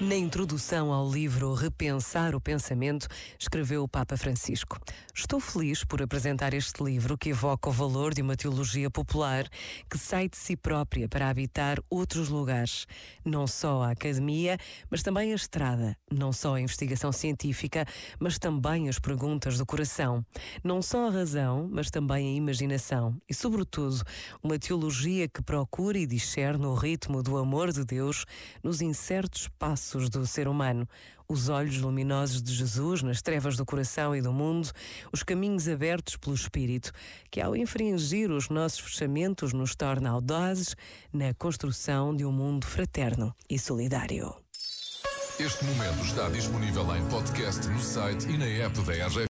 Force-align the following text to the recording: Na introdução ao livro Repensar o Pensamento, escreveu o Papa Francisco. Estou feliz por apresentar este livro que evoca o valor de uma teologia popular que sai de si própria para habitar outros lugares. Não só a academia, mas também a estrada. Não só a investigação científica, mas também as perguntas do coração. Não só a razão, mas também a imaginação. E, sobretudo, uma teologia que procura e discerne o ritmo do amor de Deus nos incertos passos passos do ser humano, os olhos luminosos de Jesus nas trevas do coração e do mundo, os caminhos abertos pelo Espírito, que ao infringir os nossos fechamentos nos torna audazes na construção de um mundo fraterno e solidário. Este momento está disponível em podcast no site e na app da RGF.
Na 0.00 0.14
introdução 0.14 0.92
ao 0.92 1.10
livro 1.10 1.52
Repensar 1.54 2.32
o 2.32 2.40
Pensamento, 2.40 3.08
escreveu 3.36 3.82
o 3.82 3.88
Papa 3.88 4.16
Francisco. 4.16 4.78
Estou 5.12 5.40
feliz 5.40 5.82
por 5.82 6.00
apresentar 6.00 6.54
este 6.54 6.84
livro 6.84 7.18
que 7.18 7.30
evoca 7.30 7.68
o 7.68 7.72
valor 7.72 8.14
de 8.14 8.22
uma 8.22 8.36
teologia 8.36 8.88
popular 8.88 9.48
que 9.90 9.98
sai 9.98 10.28
de 10.28 10.36
si 10.36 10.56
própria 10.56 11.08
para 11.08 11.28
habitar 11.28 11.80
outros 11.90 12.28
lugares. 12.28 12.86
Não 13.24 13.44
só 13.48 13.82
a 13.82 13.90
academia, 13.90 14.56
mas 14.88 15.02
também 15.02 15.32
a 15.32 15.34
estrada. 15.34 15.96
Não 16.12 16.32
só 16.32 16.54
a 16.54 16.60
investigação 16.60 17.10
científica, 17.10 17.84
mas 18.20 18.38
também 18.38 18.88
as 18.88 19.00
perguntas 19.00 19.58
do 19.58 19.66
coração. 19.66 20.24
Não 20.62 20.80
só 20.80 21.08
a 21.08 21.10
razão, 21.10 21.68
mas 21.72 21.90
também 21.90 22.28
a 22.28 22.36
imaginação. 22.36 23.20
E, 23.28 23.34
sobretudo, 23.34 24.04
uma 24.40 24.60
teologia 24.60 25.26
que 25.26 25.42
procura 25.42 25.98
e 25.98 26.06
discerne 26.06 26.66
o 26.66 26.74
ritmo 26.74 27.20
do 27.20 27.36
amor 27.36 27.72
de 27.72 27.84
Deus 27.84 28.24
nos 28.62 28.80
incertos 28.80 29.48
passos 29.58 29.87
passos 29.88 30.10
do 30.10 30.26
ser 30.26 30.46
humano, 30.46 30.86
os 31.26 31.48
olhos 31.48 31.78
luminosos 31.78 32.42
de 32.42 32.52
Jesus 32.52 33.02
nas 33.02 33.22
trevas 33.22 33.56
do 33.56 33.64
coração 33.64 34.14
e 34.14 34.20
do 34.20 34.30
mundo, 34.30 34.70
os 35.10 35.22
caminhos 35.22 35.66
abertos 35.66 36.16
pelo 36.16 36.34
Espírito, 36.34 36.92
que 37.30 37.40
ao 37.40 37.56
infringir 37.56 38.30
os 38.30 38.50
nossos 38.50 38.80
fechamentos 38.80 39.54
nos 39.54 39.74
torna 39.74 40.10
audazes 40.10 40.76
na 41.10 41.32
construção 41.32 42.14
de 42.14 42.24
um 42.26 42.32
mundo 42.32 42.66
fraterno 42.66 43.34
e 43.48 43.58
solidário. 43.58 44.34
Este 45.40 45.64
momento 45.64 46.04
está 46.04 46.28
disponível 46.28 46.84
em 46.96 47.08
podcast 47.08 47.66
no 47.68 47.80
site 47.80 48.28
e 48.28 48.36
na 48.36 48.44
app 48.44 48.78
da 48.82 48.92
RGF. 49.06 49.26